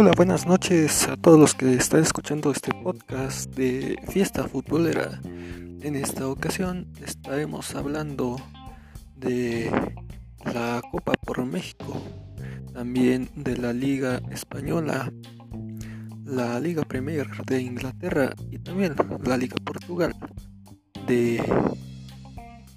Hola, 0.00 0.12
buenas 0.16 0.46
noches 0.46 1.06
a 1.08 1.18
todos 1.18 1.38
los 1.38 1.54
que 1.54 1.74
están 1.74 2.00
escuchando 2.00 2.50
este 2.50 2.72
podcast 2.72 3.54
de 3.54 3.98
Fiesta 4.08 4.48
Futbolera. 4.48 5.20
En 5.82 5.94
esta 5.94 6.26
ocasión 6.26 6.90
estaremos 7.04 7.74
hablando 7.74 8.36
de 9.14 9.70
la 10.54 10.80
Copa 10.90 11.12
por 11.12 11.44
México, 11.44 12.00
también 12.72 13.28
de 13.34 13.58
la 13.58 13.74
Liga 13.74 14.22
Española, 14.30 15.12
la 16.24 16.58
Liga 16.60 16.82
Premier 16.84 17.26
de 17.44 17.60
Inglaterra 17.60 18.32
y 18.50 18.58
también 18.58 18.94
la 19.22 19.36
Liga 19.36 19.56
Portugal. 19.62 20.16
De 21.06 21.44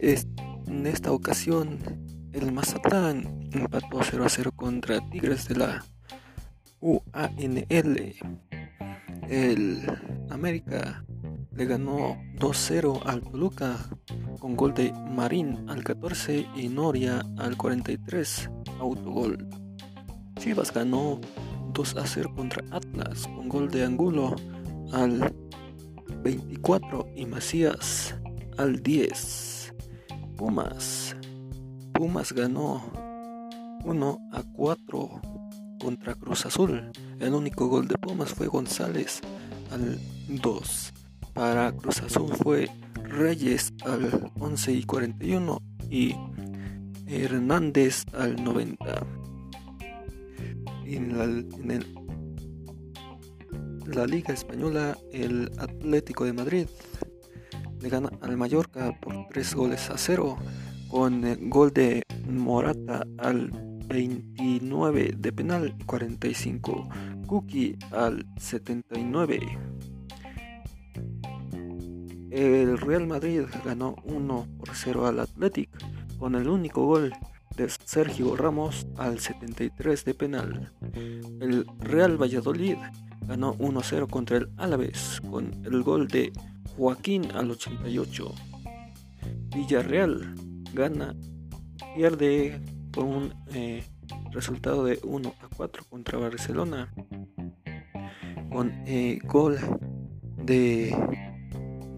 en 0.00 0.86
esta 0.88 1.12
ocasión, 1.12 1.78
el 2.32 2.50
Mazatlán 2.50 3.48
empató 3.52 4.00
0 4.02 4.24
a 4.24 4.28
0 4.28 4.50
contra 4.56 4.98
Tigres 5.10 5.46
de 5.46 5.54
la 5.54 5.84
UANL. 6.84 8.14
El 9.30 9.86
América 10.28 11.02
le 11.56 11.64
ganó 11.64 12.18
2-0 12.38 13.00
al 13.06 13.22
Toluca 13.22 13.78
con 14.38 14.54
gol 14.54 14.74
de 14.74 14.92
Marín 14.92 15.66
al 15.70 15.82
14 15.82 16.46
y 16.54 16.68
Noria 16.68 17.22
al 17.38 17.56
43, 17.56 18.50
autogol. 18.80 19.48
Chivas 20.36 20.74
ganó 20.74 21.22
2 21.72 21.96
0 22.04 22.32
contra 22.36 22.62
Atlas 22.70 23.26
con 23.28 23.48
gol 23.48 23.70
de 23.70 23.84
Angulo 23.84 24.36
al 24.92 25.34
24 26.22 27.06
y 27.16 27.24
Macías 27.24 28.14
al 28.58 28.82
10. 28.82 29.74
Pumas. 30.36 31.16
Pumas 31.94 32.30
ganó 32.34 32.82
1 33.86 34.18
a 34.32 34.42
4 34.52 35.43
contra 35.84 36.14
Cruz 36.14 36.46
Azul. 36.46 36.90
El 37.20 37.34
único 37.34 37.68
gol 37.68 37.86
de 37.86 37.98
Pumas 37.98 38.30
fue 38.30 38.46
González 38.46 39.20
al 39.70 40.00
2. 40.28 40.92
Para 41.34 41.72
Cruz 41.72 42.00
Azul 42.00 42.32
fue 42.42 42.70
Reyes 43.02 43.70
al 43.84 44.32
11 44.40 44.72
y 44.72 44.84
41 44.84 45.58
y 45.90 46.14
Hernández 47.06 48.04
al 48.14 48.42
90. 48.42 49.06
En 50.86 51.18
la, 51.18 51.24
en 51.24 51.84
la 53.86 54.06
Liga 54.06 54.32
Española, 54.32 54.96
el 55.12 55.50
Atlético 55.58 56.24
de 56.24 56.32
Madrid 56.32 56.66
le 57.80 57.88
gana 57.90 58.08
al 58.22 58.38
Mallorca 58.38 58.98
por 59.02 59.26
3 59.28 59.54
goles 59.54 59.90
a 59.90 59.98
0 59.98 60.38
con 60.88 61.24
el 61.24 61.50
gol 61.50 61.74
de 61.74 62.02
Morata 62.26 63.04
al 63.18 63.73
29 63.86 65.14
de 65.16 65.32
penal 65.32 65.74
y 65.78 65.84
45 65.84 66.88
Cookie 67.26 67.76
al 67.90 68.26
79. 68.36 69.40
El 72.30 72.78
Real 72.78 73.06
Madrid 73.06 73.42
ganó 73.64 73.96
1 74.04 74.48
por 74.58 74.74
0 74.74 75.06
al 75.06 75.20
Athletic 75.20 75.70
con 76.18 76.34
el 76.34 76.48
único 76.48 76.84
gol 76.86 77.12
de 77.56 77.68
Sergio 77.68 78.36
Ramos 78.36 78.86
al 78.96 79.20
73 79.20 80.04
de 80.04 80.14
penal. 80.14 80.72
El 81.40 81.66
Real 81.78 82.20
Valladolid 82.20 82.76
ganó 83.26 83.54
1-0 83.54 84.08
contra 84.08 84.38
el 84.38 84.50
Álaves 84.56 85.20
con 85.30 85.52
el 85.64 85.82
gol 85.82 86.08
de 86.08 86.32
Joaquín 86.76 87.30
al 87.32 87.50
88. 87.50 88.34
Villarreal 89.54 90.34
gana, 90.72 91.14
pierde 91.94 92.60
con 92.94 93.06
un 93.06 93.34
eh, 93.52 93.82
resultado 94.30 94.84
de 94.84 95.00
1 95.02 95.34
a 95.40 95.48
4 95.56 95.84
contra 95.90 96.18
Barcelona. 96.18 96.92
Con 98.50 98.72
eh, 98.86 99.18
gol 99.24 99.58
de 100.36 100.96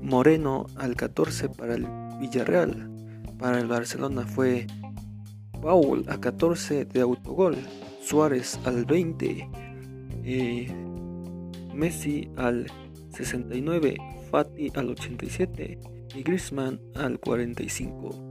Moreno 0.00 0.66
al 0.76 0.96
14 0.96 1.50
para 1.50 1.74
el 1.74 1.86
Villarreal. 2.20 2.90
Para 3.38 3.58
el 3.58 3.66
Barcelona 3.66 4.26
fue 4.26 4.66
Paul 5.60 6.04
a 6.08 6.18
14 6.18 6.86
de 6.86 7.00
autogol. 7.00 7.56
Suárez 8.02 8.58
al 8.64 8.84
20 8.84 9.50
eh, 10.24 10.68
Messi 11.74 12.30
al 12.36 12.70
69 13.10 13.96
Fati 14.30 14.70
al 14.74 14.90
87 14.90 15.78
y 16.14 16.22
Griezmann 16.22 16.80
al 16.94 17.18
45 17.18 18.25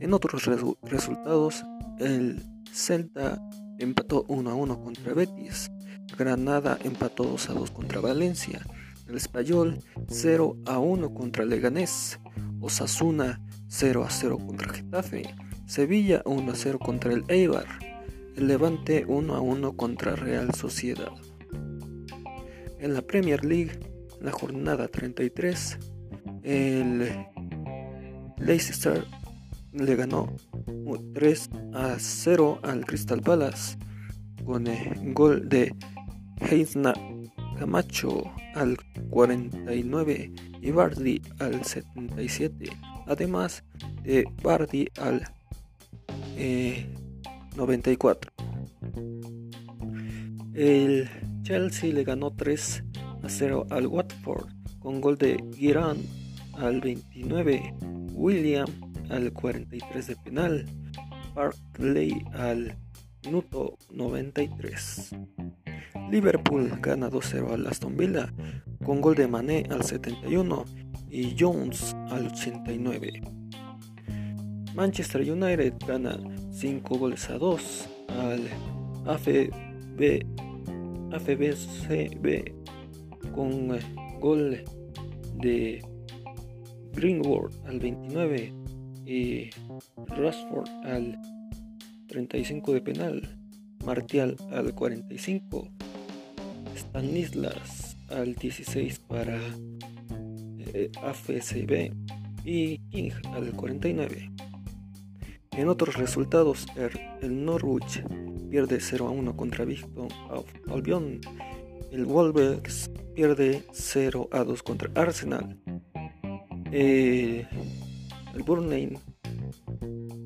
en 0.00 0.14
otros 0.14 0.46
resultados, 0.82 1.64
el 1.98 2.42
Celta 2.72 3.40
empató 3.78 4.24
1 4.28 4.50
a 4.50 4.54
1 4.54 4.82
contra 4.82 5.14
Betis, 5.14 5.70
Granada 6.18 6.78
empató 6.82 7.24
2 7.24 7.50
a 7.50 7.52
2 7.52 7.70
contra 7.70 8.00
Valencia, 8.00 8.60
el 9.08 9.16
Español 9.16 9.78
0 10.08 10.56
a 10.66 10.78
1 10.78 11.14
contra 11.14 11.44
Leganés, 11.44 12.18
Osasuna 12.60 13.40
0 13.68 14.04
a 14.04 14.10
0 14.10 14.38
contra 14.38 14.72
Getafe, 14.72 15.34
Sevilla 15.66 16.22
1 16.24 16.50
a 16.50 16.54
0 16.54 16.78
contra 16.78 17.12
el 17.12 17.24
Eibar, 17.28 17.66
el 18.36 18.48
Levante 18.48 19.04
1 19.06 19.34
a 19.34 19.40
1 19.40 19.76
contra 19.76 20.16
Real 20.16 20.54
Sociedad. 20.54 21.12
En 22.78 22.94
la 22.94 23.02
Premier 23.02 23.44
League, 23.44 23.78
la 24.20 24.32
jornada 24.32 24.88
33, 24.88 25.78
el 26.42 27.26
Leicester 28.38 29.04
le 29.72 29.96
ganó 29.96 30.34
3 31.14 31.50
a 31.74 31.96
0 31.98 32.60
al 32.62 32.84
Crystal 32.84 33.20
Palace 33.20 33.78
con 34.44 34.66
el 34.66 35.14
gol 35.14 35.48
de 35.48 35.74
Heisna 36.40 36.94
Camacho 37.58 38.24
al 38.54 38.76
49 39.10 40.32
y 40.62 40.70
Bardi 40.70 41.22
al 41.38 41.64
77, 41.64 42.70
además 43.06 43.62
de 44.02 44.24
Bardi 44.42 44.88
al 44.98 45.22
94. 47.56 48.32
El 50.54 51.08
Chelsea 51.42 51.92
le 51.92 52.04
ganó 52.04 52.30
3 52.32 52.84
a 53.22 53.28
0 53.28 53.66
al 53.70 53.86
Watford 53.86 54.48
con 54.78 55.00
gol 55.00 55.16
de 55.18 55.42
Girán 55.54 55.98
al 56.54 56.80
29, 56.80 57.74
William 58.14 58.89
al 59.10 59.32
43 59.32 60.06
de 60.06 60.16
penal, 60.16 60.66
Barkley 61.34 62.24
al 62.32 62.76
minuto 63.24 63.76
93. 63.92 65.10
Liverpool 66.10 66.70
gana 66.80 67.10
2-0 67.10 67.52
al 67.52 67.66
Aston 67.66 67.96
Villa 67.96 68.32
con 68.84 69.00
gol 69.00 69.14
de 69.14 69.28
Mané 69.28 69.64
al 69.70 69.84
71 69.84 70.64
y 71.08 71.36
Jones 71.38 71.94
al 72.08 72.28
89. 72.28 73.22
Manchester 74.74 75.20
United 75.20 75.74
gana 75.86 76.18
5 76.52 76.98
goles 76.98 77.28
a 77.30 77.38
2 77.38 77.88
al 78.08 78.48
AFB, 79.06 80.24
AFBCB 81.12 82.54
con 83.34 83.78
gol 84.20 84.64
de 85.38 85.84
Greenwood 86.92 87.52
al 87.66 87.78
29 87.80 88.59
y 89.04 89.50
Rashford 90.08 90.68
al 90.84 91.18
35 92.08 92.72
de 92.72 92.80
penal, 92.80 93.38
Martial 93.84 94.36
al 94.52 94.74
45, 94.74 95.68
Stanislas 96.76 97.96
al 98.08 98.34
16 98.34 98.98
para 99.00 99.38
eh, 100.74 100.90
AFCB 101.02 101.92
y 102.44 102.78
King 102.90 103.10
al 103.32 103.52
49. 103.52 104.30
En 105.52 105.68
otros 105.68 105.96
resultados, 105.96 106.66
el, 107.20 107.44
Norwich 107.44 108.02
pierde 108.50 108.80
0 108.80 109.08
a 109.08 109.10
1 109.10 109.36
contra 109.36 109.64
Victor 109.64 110.08
Albion. 110.68 111.20
El 111.90 112.06
Wolves 112.06 112.90
pierde 113.14 113.64
0 113.72 114.28
a 114.32 114.44
2 114.44 114.62
contra 114.62 114.90
Arsenal. 114.94 115.58
Eh, 116.72 117.46
el 118.34 118.42
Burnley 118.42 118.98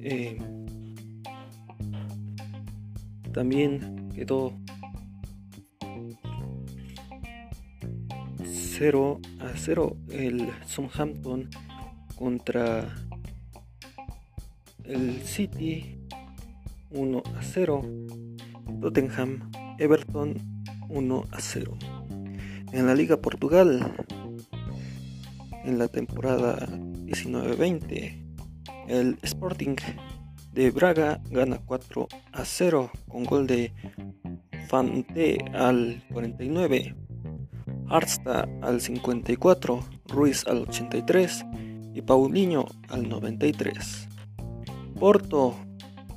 eh, 0.00 0.38
también 3.32 4.10
quedó 4.14 4.52
0 8.44 9.20
a 9.40 9.52
0 9.56 9.96
el 10.10 10.48
Southampton 10.66 11.48
contra 12.16 12.94
el 14.84 15.22
City 15.22 15.98
1 16.90 17.22
a 17.36 17.42
0 17.42 17.82
Tottenham 18.80 19.50
Everton 19.78 20.34
1 20.88 21.24
a 21.30 21.40
0 21.40 21.78
en 22.72 22.86
la 22.86 22.94
Liga 22.94 23.16
Portugal 23.18 23.94
en 25.64 25.78
la 25.78 25.88
temporada 25.88 26.56
19-20. 26.66 28.34
El 28.88 29.18
Sporting 29.22 29.76
de 30.52 30.70
Braga 30.70 31.20
gana 31.30 31.60
4 31.64 32.08
a 32.32 32.44
0 32.44 32.90
con 33.08 33.24
gol 33.24 33.46
de 33.46 33.72
Fante 34.68 35.38
al 35.54 36.02
49, 36.12 36.94
Arsta 37.88 38.48
al 38.62 38.80
54, 38.80 39.80
Ruiz 40.08 40.46
al 40.46 40.62
83 40.62 41.44
y 41.94 42.02
Paulinho 42.02 42.66
al 42.88 43.08
93. 43.08 44.08
Porto, 44.98 45.54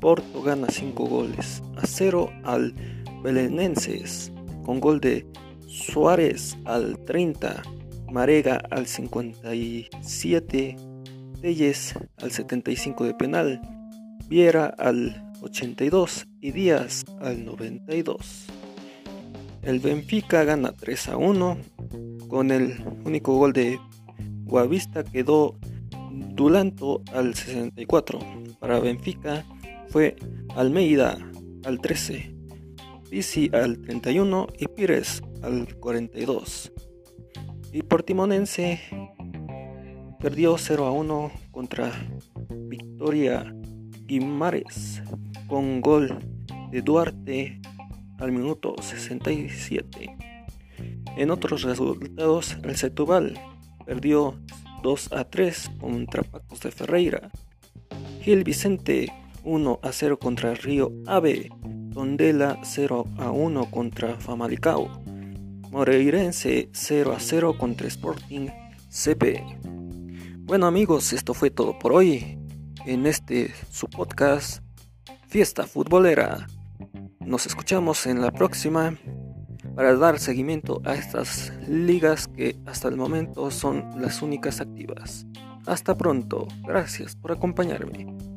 Porto 0.00 0.42
gana 0.42 0.68
5 0.68 1.06
goles 1.06 1.62
a 1.76 1.86
0 1.86 2.30
al 2.44 2.74
Belenenses 3.22 4.32
con 4.64 4.80
gol 4.80 5.00
de 5.00 5.26
Suárez 5.66 6.56
al 6.64 6.98
30, 7.04 7.62
Marega 8.10 8.60
al 8.70 8.86
57, 8.86 10.76
Telles 11.40 11.94
al 12.22 12.30
75 12.30 13.04
de 13.04 13.14
penal, 13.14 13.60
Viera 14.28 14.66
al 14.66 15.32
82 15.42 16.26
y 16.40 16.52
Díaz 16.52 17.04
al 17.20 17.44
92. 17.44 18.46
El 19.62 19.80
Benfica 19.80 20.44
gana 20.44 20.72
3 20.72 21.08
a 21.08 21.16
1 21.16 21.58
con 22.28 22.50
el 22.50 22.82
único 23.04 23.36
gol 23.36 23.52
de 23.52 23.78
Guavista 24.44 25.04
quedó 25.04 25.58
Dulanto 26.10 27.02
al 27.12 27.34
64. 27.34 28.18
Para 28.60 28.80
Benfica 28.80 29.44
fue 29.88 30.16
Almeida 30.54 31.18
al 31.64 31.80
13, 31.80 32.34
Pisi 33.10 33.50
al 33.52 33.80
31 33.80 34.46
y 34.58 34.66
Pires 34.68 35.22
al 35.42 35.76
42. 35.76 36.72
Y 37.74 37.82
Portimonense 37.82 38.78
perdió 40.20 40.56
0 40.56 40.86
a 40.86 40.92
1 40.92 41.32
contra 41.50 41.90
Victoria 42.68 43.52
Guimares 44.06 45.02
con 45.48 45.80
gol 45.80 46.20
de 46.70 46.82
Duarte 46.82 47.60
al 48.20 48.30
minuto 48.30 48.76
67. 48.80 50.16
En 51.16 51.32
otros 51.32 51.62
resultados, 51.64 52.56
el 52.62 52.76
Setúbal 52.76 53.40
perdió 53.84 54.40
2 54.84 55.12
a 55.12 55.24
3 55.24 55.72
contra 55.80 56.22
Pacos 56.22 56.60
de 56.60 56.70
Ferreira. 56.70 57.32
Gil 58.20 58.44
Vicente 58.44 59.12
1 59.42 59.80
a 59.82 59.90
0 59.90 60.20
contra 60.20 60.54
Río 60.54 60.92
Ave. 61.08 61.50
Tondela 61.92 62.56
0 62.62 63.04
a 63.18 63.32
1 63.32 63.68
contra 63.72 64.14
Famalicao. 64.20 65.03
Moreirense 65.74 66.68
0 66.72 67.12
a 67.16 67.18
0 67.18 67.58
contra 67.58 67.88
Sporting 67.88 68.46
CP. 68.90 69.44
Bueno 70.44 70.68
amigos, 70.68 71.12
esto 71.12 71.34
fue 71.34 71.50
todo 71.50 71.76
por 71.80 71.92
hoy 71.92 72.38
en 72.86 73.06
este 73.06 73.52
su 73.72 73.88
podcast 73.88 74.62
Fiesta 75.26 75.66
Futbolera. 75.66 76.46
Nos 77.18 77.46
escuchamos 77.46 78.06
en 78.06 78.20
la 78.20 78.30
próxima 78.30 78.96
para 79.74 79.96
dar 79.96 80.20
seguimiento 80.20 80.80
a 80.84 80.94
estas 80.94 81.52
ligas 81.68 82.28
que 82.28 82.54
hasta 82.66 82.86
el 82.86 82.96
momento 82.96 83.50
son 83.50 84.00
las 84.00 84.22
únicas 84.22 84.60
activas. 84.60 85.26
Hasta 85.66 85.96
pronto, 85.96 86.46
gracias 86.62 87.16
por 87.16 87.32
acompañarme. 87.32 88.33